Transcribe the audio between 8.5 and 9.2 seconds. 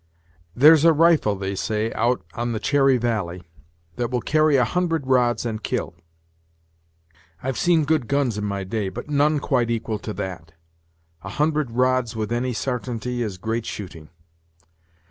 day, but